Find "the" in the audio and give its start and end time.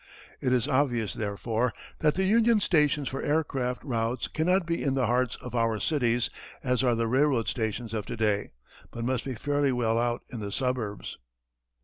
2.15-2.23, 4.95-5.05, 6.95-7.05, 10.39-10.51